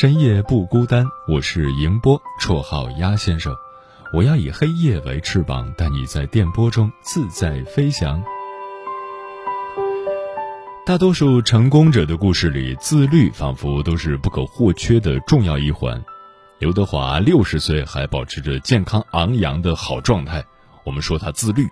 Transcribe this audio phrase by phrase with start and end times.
[0.00, 3.52] 深夜不孤单，我是迎波，绰号鸭先生。
[4.12, 8.22] 我要以黑夜为翅膀，带你在电波中自在飞翔。
[10.86, 16.00] 大多数成功者的故事里，自律仿佛都是不可或缺的重要一环。
[16.60, 20.44] 刘德华六十岁还保持着健康昂扬的好状态，
[20.84, 21.64] 我们说他自律；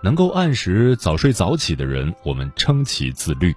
[0.00, 3.52] 能够按时早睡早起的人，我们称其自律。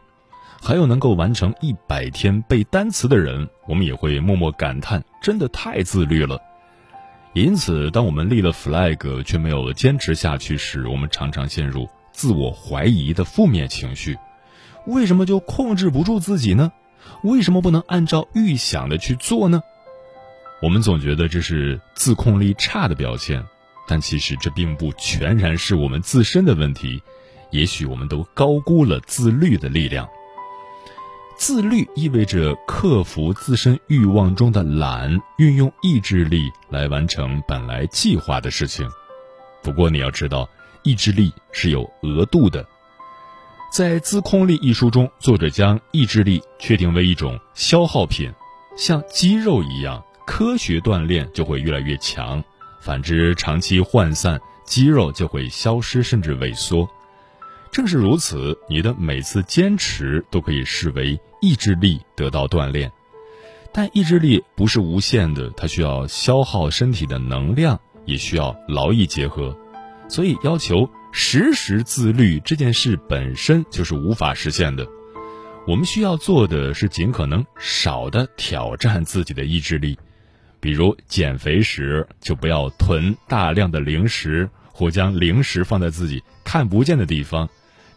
[0.64, 6.40] 还有能够完成一百天背单词的人，我们也会默默感叹，真的太自律了。
[7.34, 14.16] 因此，当我们立了 flag 却没有坚持下去时，我们常常陷入自我怀疑的负面情绪。
[14.86, 16.72] 为什么就控制不住自己呢？
[17.24, 19.64] 为什么不能按照预想的去做呢？
[20.62, 23.44] 我们总觉得这是自控力差的表现，
[23.88, 27.02] 但其实这并不全然是我们自身的问题。
[27.50, 30.08] 也许我们都高估了自律的力量。
[31.42, 38.88] 自律意味着克服自身欲望中的懒，运用意志力来完成本来计划的事情。
[39.64, 40.48] 不过你要知道，
[40.84, 42.64] 意志力是有额度的。
[43.74, 48.32] 在《自控力》一书中，作者将意志力确定为一种消耗品，
[48.78, 52.40] 像肌肉一样，科学锻炼就会越来越强；
[52.80, 56.88] 反之，长期涣散，肌肉就会消失甚至萎缩。
[57.72, 62.92] 正是如此，你的每次坚持都可以视为意志力得到锻炼，
[63.72, 69.58] 但意志力不是无限的，它需要消耗身体的能量，也需要劳逸结合，
[70.10, 74.86] 所以要求时时自律这件事本身就是无法实现的。
[75.66, 79.98] 我们需要做的是尽可能少的挑战自己的意志力，
[80.60, 87.48] 比如减肥时就不要囤大量的零食，或将零食放在自己看不见的地方。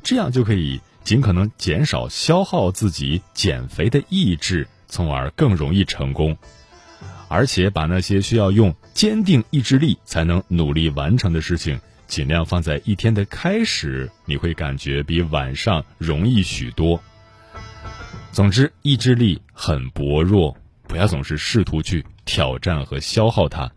[0.05, 6.37] 这样就可以尽可能减少消耗自己减肥的意志，从而更容易成功。
[7.29, 17.03] 而且把那些需要用坚定意志力才能努力完成的事情，尽量放在一天的开始，你会感觉比晚上容易许多。
[18.31, 20.57] 总之，意志力很薄弱，
[20.87, 23.73] 不要总是试图去挑战和消耗它。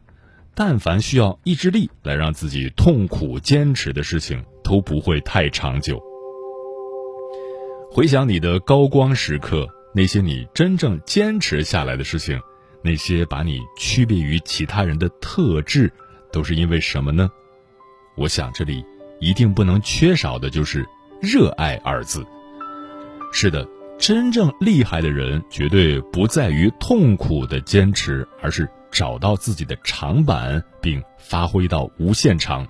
[0.54, 6.07] 但凡需要意志力来让自己痛苦坚持的事情，都不会太长久。
[7.98, 12.40] 回想你的高光时刻，那些你真正坚持下来的事情，
[12.84, 15.92] 那些把你区别于其他人的特质，
[16.32, 17.28] 都是因为什么呢？
[18.16, 18.86] 我想这里
[19.20, 20.88] 一定不能缺少的就是
[21.20, 22.24] “热爱”二字。
[23.34, 32.68] 是的，真正厉害的人绝对不在于痛苦的坚持，而是找到自己的长板并发挥到无限长。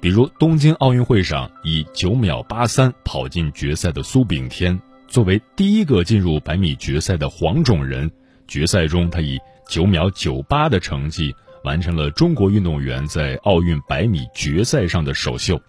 [0.00, 8.10] 比如东京奥运会上以九秒八三跑进决赛的苏炳添，作为第一个进入百米决赛的黄种人，
[8.48, 9.38] 决赛中他以
[9.68, 11.34] 九秒九八的成绩
[11.64, 15.60] 完成了中国运动员在奥运百米决赛上的首秀。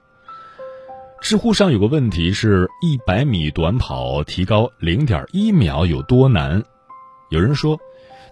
[1.20, 6.64] 知乎上有个问题是：一百米短跑提高零点一秒有多难？
[7.30, 7.78] 有人说。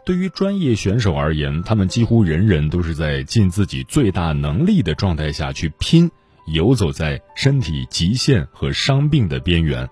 [0.10, 6.10] 对于专业选手而言，他们几乎人人都是在尽自己最大能力的状态下去拼，
[6.48, 9.88] 游走在身体极限和伤病的边缘。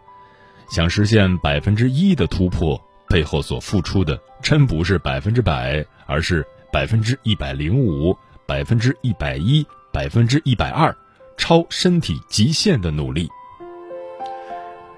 [0.72, 6.44] 想实现百分之一的突破，背后所付出的真不是百分之百，而是
[6.74, 9.64] 百分之一百零五、百分之一百一、
[9.94, 10.98] 百分之一百二，
[11.38, 13.30] 超身体极限的努力。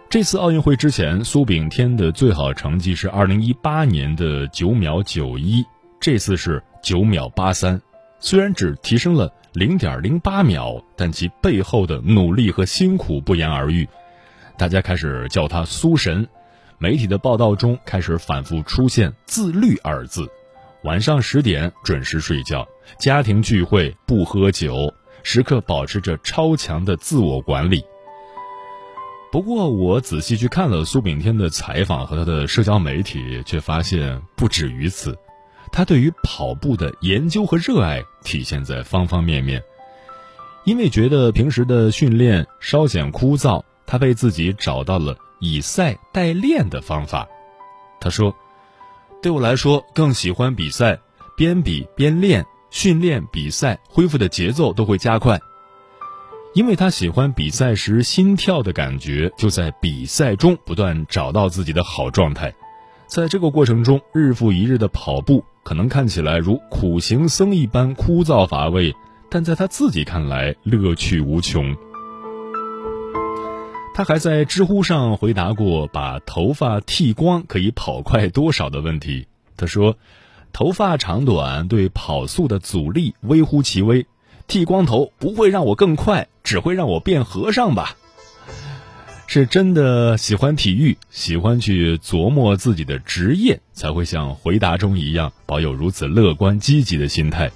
[0.09, 5.63] 这次奥运会之前，苏炳添的最好成绩是二零一八年的九秒九一，
[6.00, 7.79] 这次是九秒八三。
[8.19, 13.88] 虽然只提升了零点零八秒，但其背后的努力和辛苦不言而喻。
[14.57, 16.27] 大家开始叫他“苏神”，
[16.79, 20.27] 媒体的报道中开始反复出现“自律”二字。
[20.85, 22.67] 晚上十点准时睡觉，
[22.97, 24.91] 家庭聚会不喝酒，
[25.21, 27.85] 时刻保持着超强的自我管理。
[29.31, 35.15] 不过，我仔细去看了苏炳添的采访和他的社交媒体，却发现不止于此。
[35.71, 39.61] 他对于跑步的研究和热爱体现在方方面面。
[40.65, 47.27] 因为觉得平时的训练稍显枯燥，他为自己找到了以赛代练的方法。
[48.01, 48.35] 他说
[49.21, 50.99] ：“对我来说，更喜欢比赛，
[51.37, 55.39] 边比边练，训练、比赛恢复的节奏都会加快。”
[56.55, 62.53] 因为他喜欢比赛时心跳的感觉，就在比赛中不断找到自己的好状态。
[63.05, 68.95] 在这个过程中，日复一日的跑步可能看起来如苦行僧一般枯燥乏味，
[69.29, 71.75] 但在他自己看来乐趣无穷。
[73.93, 79.27] 他还在知乎上回答过把头发剃光可以跑快多少的问题。
[79.55, 79.97] 他说
[80.53, 84.05] ：“头发长短对跑速的阻力微乎其微。”
[84.49, 87.95] 剃光头不会让我更快，只会让我变和尚吧？
[89.27, 97.51] 是真的喜欢体育，喜欢去琢磨自己的职业，才会像回答中一样，保有如此乐观积极的心态。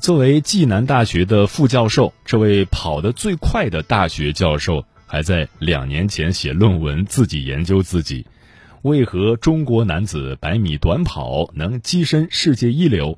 [0.00, 8.26] 作为暨南大学的副教授，这位跑得最快的大学教授，还在两年前写论文，自己研究自己，
[8.82, 13.16] 为何中国男子百米短跑能跻身世界一流。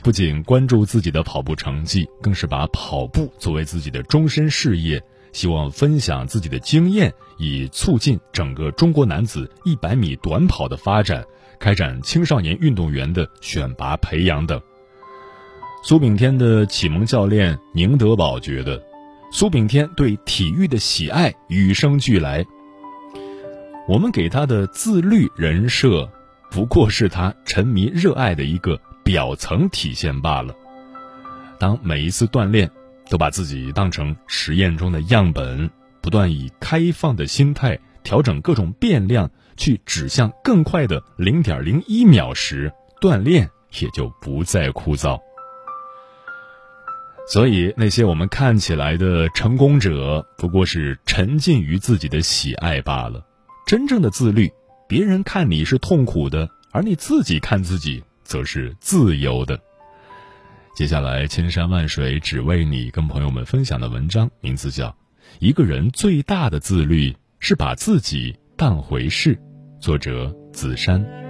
[0.00, 5.02] 不仅关注自己的跑步成绩，更是把跑步作为自己的终身事业，
[5.32, 11.24] 希望分享自己的经验，以促进整个中国男子一百米短跑的发展，
[11.58, 14.60] 开展青少年运动员的选拔培养等。
[15.82, 18.80] 苏炳添的启蒙教练宁德宝觉得，
[19.32, 22.46] 苏炳添对体育的喜爱与生俱来。
[23.88, 26.08] 我们给他的自律人设，
[26.50, 28.80] 不过是他沉迷热爱的一个。
[29.08, 30.54] 表层体现罢了。
[31.58, 32.70] 当每一次锻炼
[33.08, 35.70] 都把自己当成实验中的样本，
[36.02, 42.70] 不断以开放的心态调整各种变量，去指向更快的零点零一秒时，
[43.00, 43.48] 锻炼
[43.80, 45.18] 也就不再枯燥。
[47.26, 53.24] 所以，那些我们看起来的成功者，不过是沉浸于自己的喜爱罢了。
[53.66, 54.52] 真正的自律，
[54.86, 58.04] 别人看你是痛苦的，而你自己看自己。
[58.28, 59.58] 则是自由的。
[60.76, 64.88] 接下来，千山万水只为你，跟朋友们分享的文章名字叫
[65.40, 69.34] 《一个人最大的自律是把自己当回事》，
[69.80, 71.27] 作者子珊。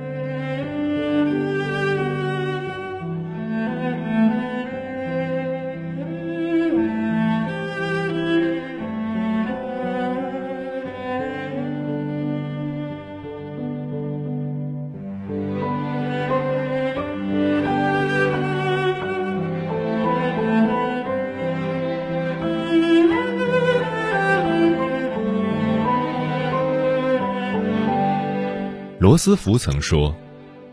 [29.09, 30.15] 罗斯福曾说：“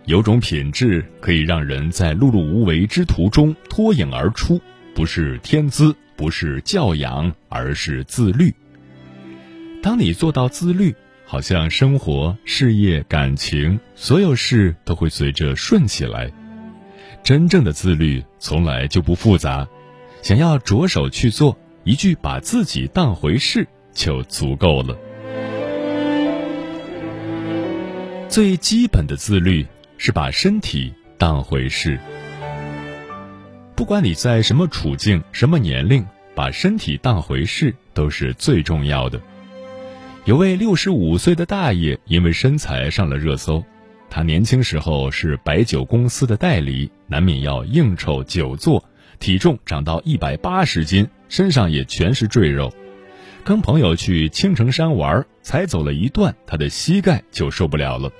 [0.03, 4.59] 有种品质可以让人在碌碌无为之途中脱颖而出，
[4.93, 8.53] 不是天资，不是教养，而是自律。
[9.81, 10.93] 当你做到自律，
[11.23, 16.29] 好像生活、事业、感情，所有事都会随着顺起来。
[17.23, 19.65] 真正的自律从来就不复杂，
[20.21, 24.93] 想要着手去做，一句把自己当回事就足够了。”
[28.35, 29.65] 最基本的自律
[29.97, 31.97] 是把身体当回事。
[33.77, 39.21] 不管你在什么处境、什么年龄，把身体当回事都是最重要的。
[40.25, 43.63] 有位六十五岁的大爷因为身材上了热搜。
[44.09, 48.83] 他年轻时候是白酒公司的代理，难免要应酬久坐，
[49.17, 52.69] 体重长到一百八十斤，身上也全是赘肉。
[53.45, 58.11] 跟朋友去青城山玩，才走了一段，他的膝盖就受不了了。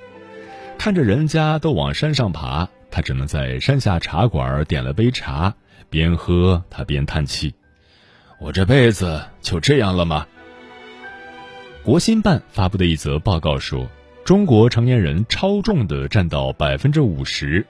[0.78, 5.54] 看着人家都往山上爬，他只能在山下茶馆点了杯茶，
[5.90, 7.54] 边喝他边叹气
[8.40, 10.26] ：“我这辈子就这样了吗？”
[11.82, 13.88] 国新办发布的一则报告说，
[14.24, 17.66] 中国成年人超重的占到百分之五十，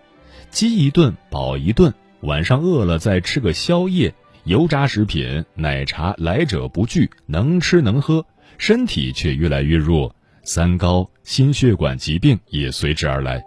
[0.50, 8.26] 饥一顿饱一顿，晚上饿了再吃个宵夜，油炸食品、奶茶来者不拒，能吃能喝，
[8.58, 10.15] 身体却越来越弱。
[10.46, 13.44] 三高、心血管疾病也随之而来。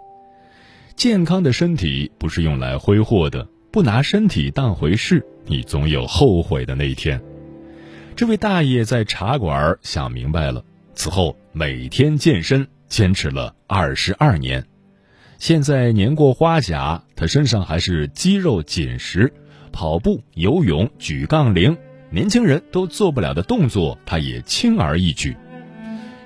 [0.94, 7.18] 健康的身体不是用来挥霍的，不拿身体当回事，你总有后悔的那一天。
[8.14, 10.62] 这位大爷在茶馆想明白了，
[10.94, 14.62] 此后每天健身，坚持了二十二年。
[15.38, 19.32] 现在年过花甲，他身上还是肌肉紧实，
[19.72, 21.74] 跑步、游泳、举杠铃，
[22.10, 25.34] 年轻人都做不了的动作，他也轻而易举。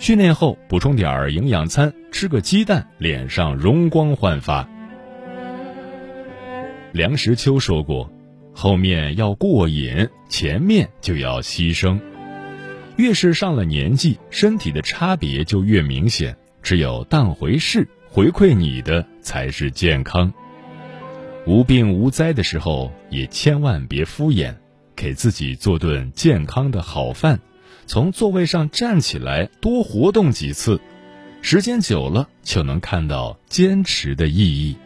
[0.05, 4.69] 训练后补充点营养餐，吃个鸡蛋，脸上容光焕发。
[6.93, 8.13] 梁实秋说过
[8.53, 11.99] ：“后面要过瘾，前面就要牺牲。
[12.97, 16.37] 越是上了年纪，身体的差别就越明显。
[16.63, 20.31] 只有当回事，回馈你的才是健康。
[21.47, 24.55] 无病无灾的时候，也千万别敷衍，
[24.95, 27.41] 给自己做顿健康的好饭。”
[27.87, 30.81] 从座位上站起来，多活动几次，
[31.43, 34.77] 时间久了就能看到坚持的意义。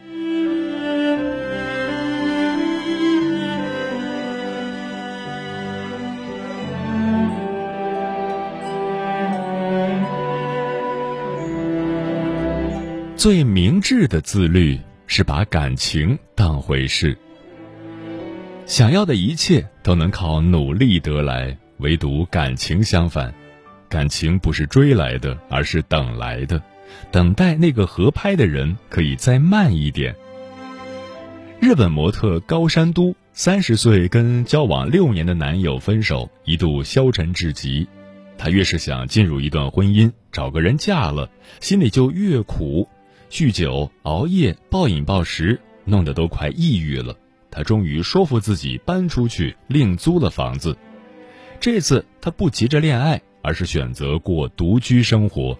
[13.15, 17.17] 最明智的自律是把感情当回事。
[18.65, 21.57] 想要的一切都能靠努力得来。
[21.79, 23.33] 唯独感情相反，
[23.87, 26.61] 感情不是追来的，而是等来的。
[27.11, 30.15] 等待那个合拍的人，可以再慢一点。
[31.59, 37.87] 日本模特高山都三十岁跟交往六年的男友分手，一度消沉至极。
[38.37, 42.87] 她越是想进入一段婚姻，找个人嫁了，心里就越苦。
[43.29, 47.15] 酗酒、熬夜、暴饮暴食，弄得都快抑郁了。
[47.51, 50.75] 她终于说服自己搬出去，另租了房子。
[51.59, 55.57] 这次他不急着恋爱，而是选择过独居生活。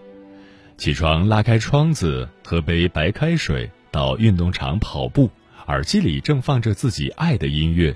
[0.78, 5.30] 起床拉开窗子，喝杯白开水，到运动场跑步，
[5.66, 7.94] 耳机里正放着自己爱的音乐，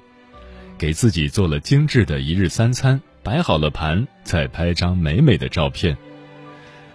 [0.76, 5.96] 给自己做了精致的一日三餐，摆好了盘，再拍张美美的照片。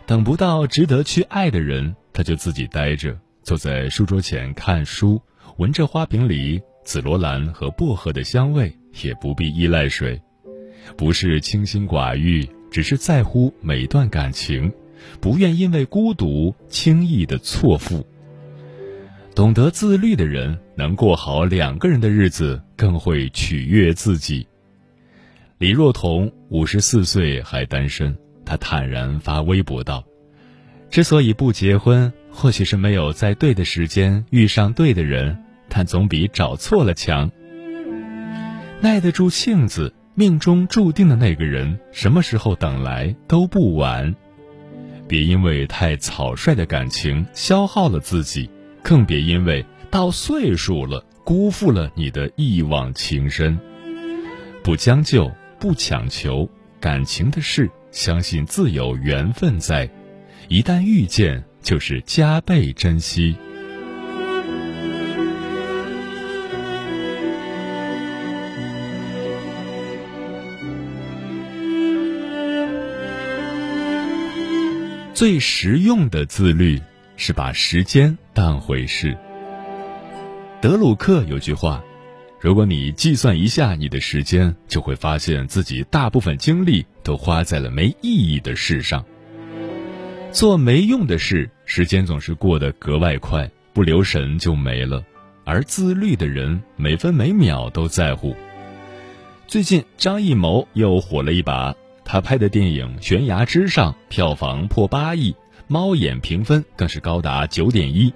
[0.06, 5.20] 等不到值得去爱的人，他就自己待着，坐在书桌前看书，
[5.58, 10.22] 闻着花瓶里紫罗兰和薄荷的香味，也不必依赖谁。
[10.98, 14.72] 不是清心寡欲，只是在乎每段感情，
[15.20, 18.06] 不愿因为孤独轻易的错付。
[19.36, 24.46] 懂得自律的人，能过好两个人的日子，更会取悦自己。
[25.58, 30.04] 李若彤五十四岁还单身，她坦然发微博道
[30.90, 35.38] ：“之所以不结婚，或许是没有在对的时间遇上对的人，
[35.70, 37.32] 但总比找错了强。
[38.82, 44.14] 耐得住性子。”命中注定的那个人，什么时候等来都不晚。
[45.08, 48.50] 别因为太草率的感情消耗了自己，
[48.84, 53.58] 更别因为到岁数了辜负了你的一往情深。
[54.62, 56.50] 不将就，不强求，
[56.82, 59.90] 感情的事，相信自有缘分在。
[60.50, 63.38] 一旦遇见，就是加倍珍惜。
[75.20, 76.82] 最实用的自律
[77.18, 79.18] 是把时间当回事。
[80.62, 81.84] 德鲁克有句话
[82.40, 89.04] ：“如果你计算一下你的时间，就会发现自己大部分精力都花在了没意义的事上。
[90.32, 95.04] 做没用的事，时间总是过得格外快，不留神就没了。
[95.44, 98.34] 而自律的人，每分每秒都在乎。
[99.48, 101.76] 最近，张艺谋又火了一把。”
[102.12, 105.36] 他拍的电影《悬崖之上》票房破八亿，
[105.68, 108.12] 猫眼评分更是高达九点一。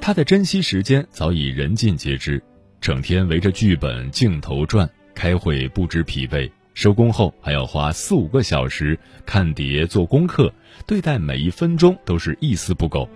[0.00, 2.42] 他的珍惜时间早已人尽皆知，
[2.80, 10.50] 整天围着剧本镜头转，开会不知疲惫，收工后还要花四五个小时看碟做功课，
[10.86, 13.06] 对待每一分钟都是一丝不苟。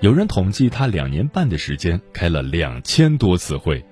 [0.00, 3.84] 有人统计，他两年半的时间开了两千多次会。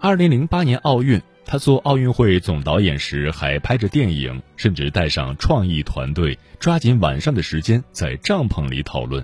[0.00, 1.20] 二零零八年奥运。
[1.44, 9.22] 他做奥运会总导演时还拍着电影，甚至带上创意团队，抓紧晚上的时间在帐篷里讨论。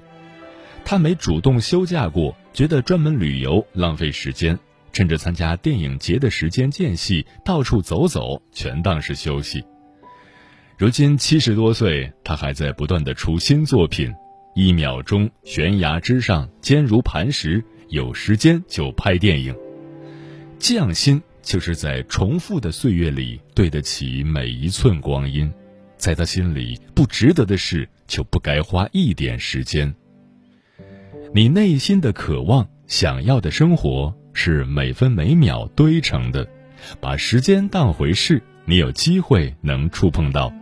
[0.85, 4.59] 他没主动休假过，觉得专门旅游浪费时间，
[4.93, 9.65] 趁着参加电影节的时间间隙到处走走，全当是休息。
[10.77, 14.11] 如今七十多岁，他还在不断的出新作品，
[14.55, 19.55] 《一秒钟悬崖之上》坚如磐石，有时间就拍电影，
[20.59, 21.23] 匠心。
[21.49, 25.50] 就是在重复的岁月里对得起每一寸光阴，
[25.97, 29.95] 在他心里不值得的事就不该花一点时间。
[31.33, 36.47] 你内心的渴望、想要的生活是每分每秒堆成的，
[37.00, 40.52] 把时间当回事，你有机会能触碰到。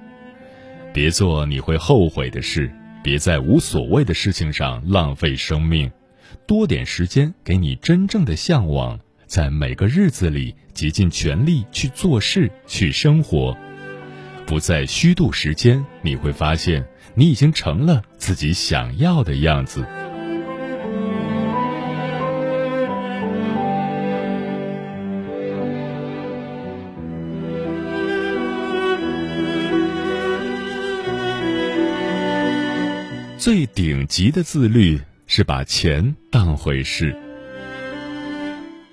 [0.95, 5.91] 别做你会后悔的事，别在无所谓的事情上浪费生命，
[6.47, 13.57] 多点时间给你真正的向往，在每个日子里竭尽全力去做事、去生活，
[14.47, 19.85] 不再虚度时间，你会发现你已经成了自己想要的样子。
[33.39, 37.26] 最顶级的自律是把钱当回事。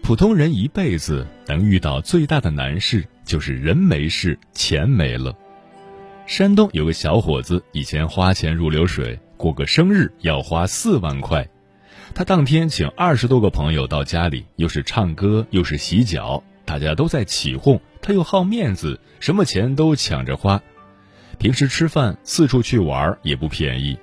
[0.03, 5.33] 普通人一辈子能遇到最大的难事，就是人没事，钱没了。
[6.25, 11.47] 山东有个小伙子，以前花钱如流水，过个生日要花四万块。
[12.13, 20.61] 他当天请二十多个朋友到家里，又是唱歌又是洗脚，大家都在起哄，他又好面子，什么钱都抢着花。
[21.39, 23.97] 平时吃饭、四处去玩也不便宜。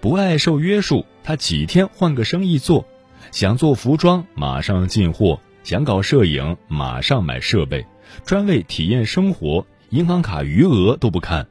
[0.00, 2.88] 不爱受约束，他几天换个生意做，
[3.34, 7.84] 想做服装马上进货，想搞摄影马上买设备，
[8.24, 11.44] 专为体验生活，银行卡余额都不看。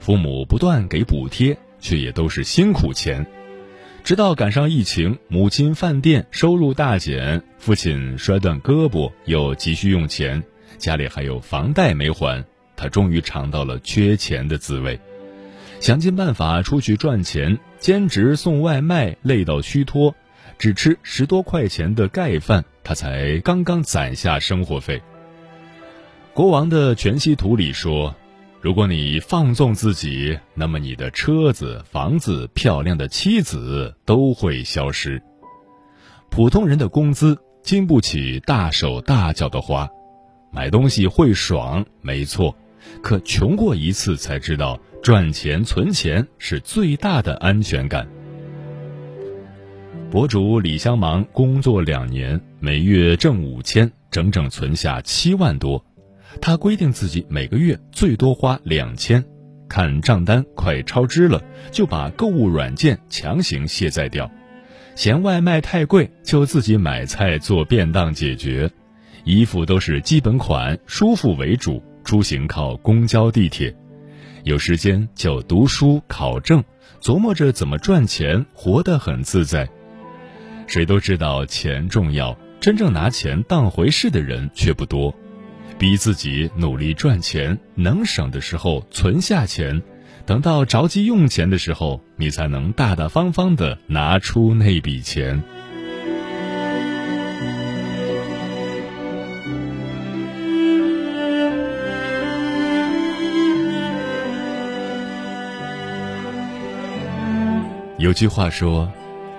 [0.00, 3.24] 父母不断给补贴，却也都是辛苦钱。
[4.02, 10.42] 直到赶上疫情，母亲饭店收入大减，父亲摔断胳膊又急需用钱，
[10.78, 14.98] 家里还有房贷没还，他终于尝到了缺钱的滋味。
[15.78, 20.12] 想尽办法出去赚钱，兼职送外卖累到虚脱，
[20.58, 25.00] 只吃十多块钱的盖饭，他才刚刚攒下生活费。
[26.34, 28.14] 国王的全息图里说
[28.60, 35.22] ：“如果你放纵自己，那么你的车子、房子、漂亮的妻子都会消失。
[36.30, 39.88] 普通人的工资经不起大手大脚的花，
[40.50, 42.54] 买东西会爽，没错，
[43.02, 48.08] 可穷过一次才知道。”赚钱存钱是最大的安全感。
[50.10, 55.84] 博主李香芒工作两年，每月挣五千，整整存下七万多。
[56.40, 59.22] 他规定自己每个月最多花两千，
[59.68, 64.30] 看账单快超支了，就把购物软件强行卸载掉。
[64.96, 68.70] 嫌外卖太贵，就自己买菜做便当解决。
[69.24, 73.76] 衣服都是基本款，舒服为主，出行靠公交地铁。
[74.42, 76.64] 有时间就读书考证，
[77.02, 79.68] 琢磨着怎么赚钱，活得很自在。
[80.68, 85.12] 谁都知道钱重要，真正拿钱当回事的人却不多。
[85.78, 89.82] 逼自己努力赚钱，能省的时候存下钱，
[90.26, 95.42] 等到着急用钱的时候，你才能大大方方的拿出那笔钱。
[107.96, 108.92] 有句话说：“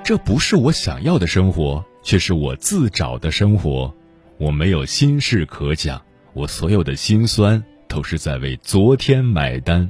[0.10, 3.93] 这不是我想要的生活，却是我自找的生活。
[4.39, 6.02] 我没有心事可讲，
[6.34, 9.88] 我所有的心酸都是在为昨天买单。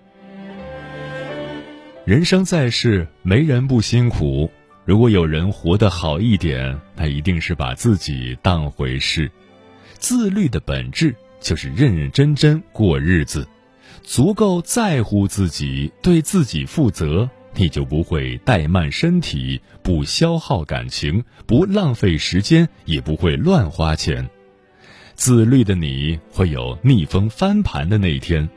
[2.04, 4.52] 人生在世，没人不辛苦。
[4.84, 9.32] 如果有人活得好一点，那一定是把自己当回事。
[10.00, 13.48] 自律的本质就是认认真真过日子，
[14.04, 24.30] 足够在乎自己，对自己负责。”你就不会怠慢身体，不消耗感情，不浪费时间，也不会乱花钱。
[25.16, 28.50] 自律的你会有逆风翻盘的那一天。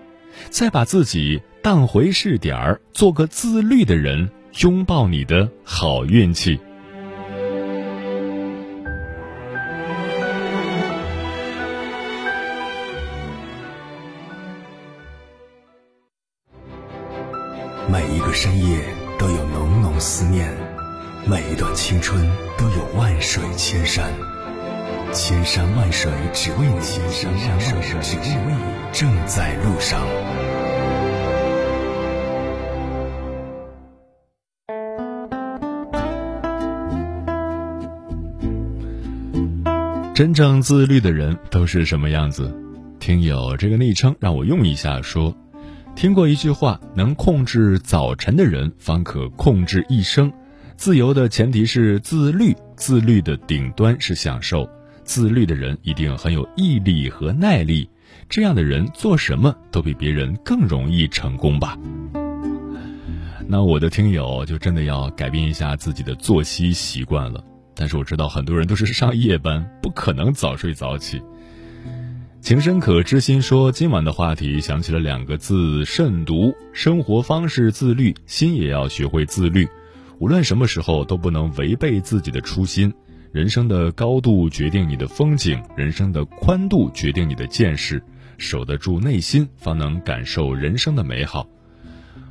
[0.49, 6.59] 再把自己当回事点儿，做个自律的人，拥抱你的好运气。
[18.33, 18.79] 个深夜
[19.19, 20.51] 都有浓浓思念，
[21.27, 24.11] 每一段青春都有万水千山，
[25.13, 30.01] 千山万水只为你，千山万水只为你，正在路上。
[40.15, 42.51] 真正自律的人都是什么样子？
[42.99, 45.37] 听友这个昵称让我用一下说。
[45.95, 50.33] 听过一句话：能控制早晨的人，方可控制一生。
[50.77, 54.69] 自由的前提是自律，自律的顶端是享受。
[55.05, 57.89] 自律的人一定很有毅力和耐力，
[58.29, 61.79] 这样的人做什么都比别人更容易成功吧。
[63.47, 67.45] 那我的听友就真的要改变一下自己的作息习惯了。
[67.75, 71.23] 但是我知道很多人都是上夜班，不可能早睡早起。
[72.43, 76.53] 情深可知心说，今晚的话题想起了两个字：慎独。
[76.73, 79.69] 生活方式自律，心也要学会自律。
[80.19, 82.93] 无论什么时候都不能违背自己的初心。
[83.31, 88.03] 人生的高度决定你的风景，人生的宽度决定你的见识。
[88.39, 91.47] 守得住内心，方能感受人生的美好。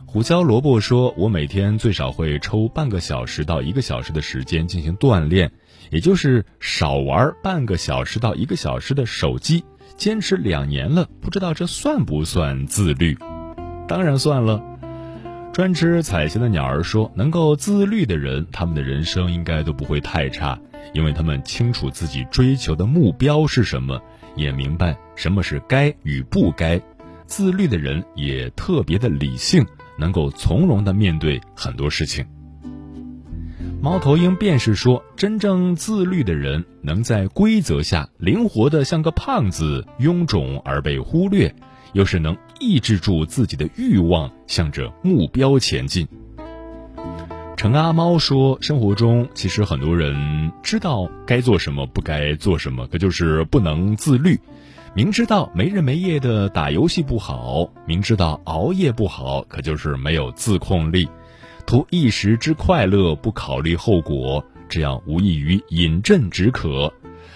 [0.06, 5.50] 胡椒萝卜说：“我每天最少会抽半个小时到一个小时的时间进行锻炼，
[5.90, 9.64] 也就是少玩半个小时到一个小时的手机。
[9.98, 13.18] 坚持两年了，不知道这算不算自律？
[13.88, 14.64] 当然算了。”
[15.54, 20.58] 专吃彩霞的鸟儿说：“能够自律的人，他们的人生应该都不会太差，
[20.94, 24.02] 因为他们清楚自己追求的目标是什么，
[24.36, 26.82] 也明白什么是该与不该。
[27.26, 29.66] 自律的人也特别的理性。”
[30.00, 32.26] 能够从容的面对很多事情。
[33.82, 41.52] 猫头鹰便是说，真正自律的人能在规则下灵活的像个胖子，臃肿而被忽略，
[41.94, 46.08] 又是能抑制住自己的欲望，向着目标前进。
[47.58, 54.40] 陈阿猫说，生活中其实很多人知道该做什么，不该做什么，可就是不能自律。
[54.94, 61.10] 明知道没日没夜的打游戏不好，明知道熬夜不好，可就是没有自控力，
[61.66, 66.94] 图一时之快乐，不考虑后果，这样无异于饮鸩止渴。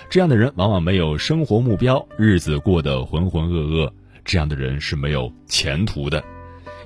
[0.10, 3.92] 这样的人往往没有生活目标，日子过得浑浑噩噩。
[4.24, 6.24] 这样的人是没有前途的。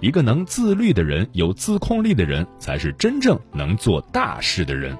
[0.01, 4.97] 一个能自律的人，有自控力的人，才是真正能做大事的人。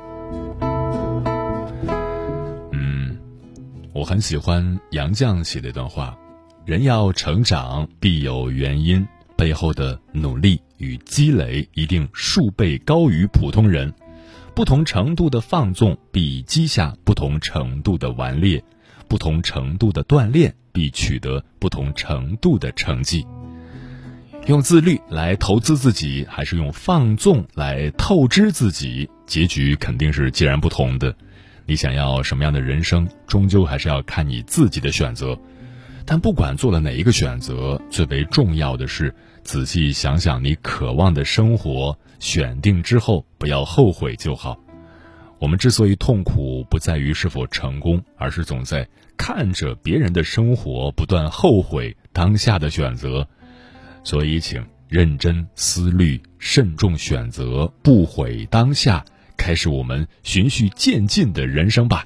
[2.71, 3.17] 嗯
[3.93, 6.17] 我很喜欢杨绛写的一段话
[6.65, 9.08] ：“人要成长，必有原因，
[9.39, 13.93] 背后的努力与积累一定数倍高于普通人。
[14.54, 18.62] 不同程度的放纵，必积下不同程度的顽劣；
[19.08, 23.25] 不同程度的锻炼，必取得不同程度的成绩。
[24.47, 31.15] 用自律来投资自己，还是用放纵来透支自己，结局肯定是截然不同的。”
[31.65, 35.39] 你想要什么样的人生，终究还是要看你自己的选择。
[36.06, 39.13] 但不管做了哪一个选择，最为重要的是
[39.49, 44.55] 仔细想想你渴望的生活，选定之后不要后悔就好。
[45.39, 53.27] 我们之所以痛苦，不在于是否成功，而是总在看着别人的生活，不断后悔当下的选择。
[54.03, 59.03] 所以，请认真思虑，慎重选择，不悔当下。
[59.35, 62.05] 开始我们循序渐进的人生吧。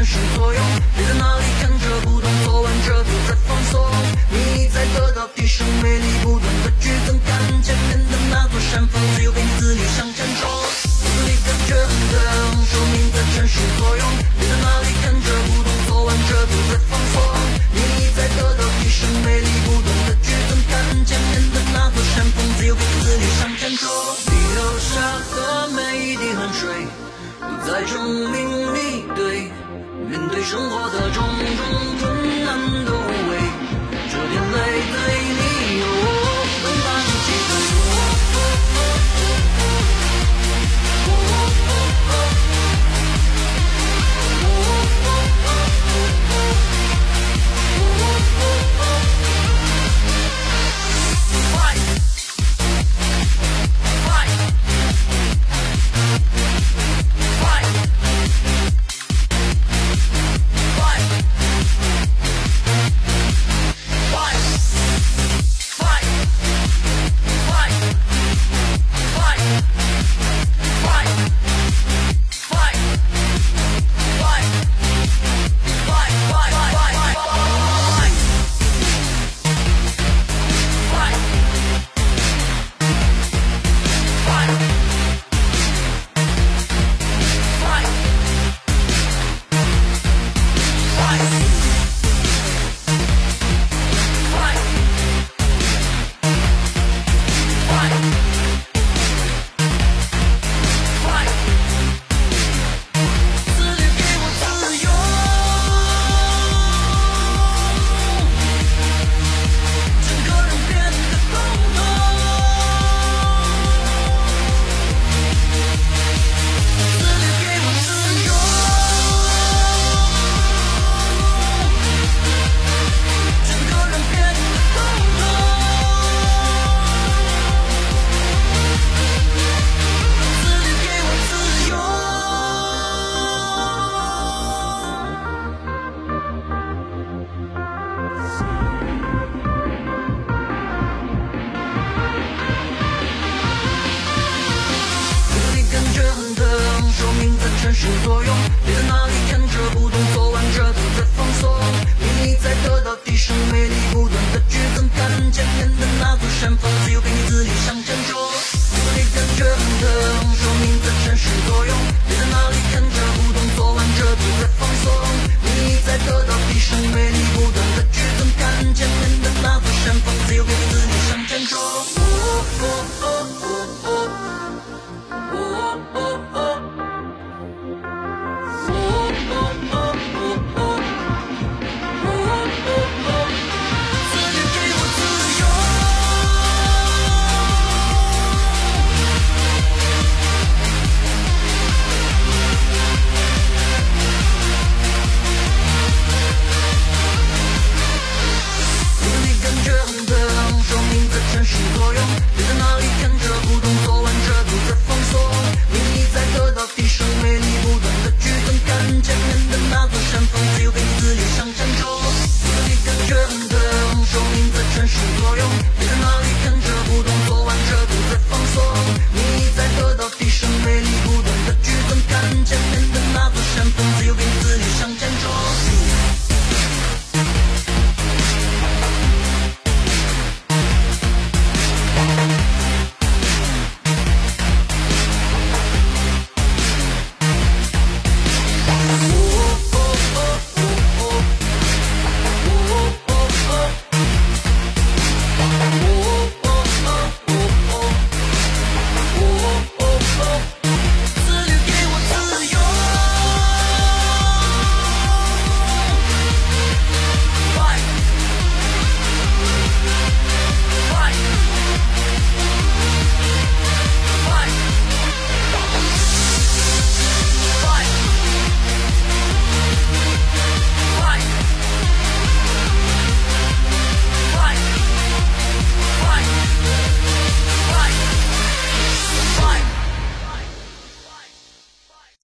[0.00, 0.50] 三十左，
[0.96, 3.84] 你在哪里看着不懂，做完这次再放松。
[4.32, 10.48] 你在得到提升，魅力不断的剧增，看见面的那座山峰，自由给你自律向前冲。
[10.48, 12.16] 骨子里感觉很疼，
[12.64, 14.08] 生命在三十作用，
[14.40, 17.20] 你在哪里看着不懂，做完这次再放松。
[17.76, 23.84] 你在得到提升，魅力不断的剧增，看见面的那座山峰，自由给你自律向前冲。
[24.32, 24.96] 你留下
[25.36, 26.88] 的每一滴汗水，
[27.68, 28.00] 在证
[28.32, 28.39] 明。
[30.50, 31.89] 生活的种种。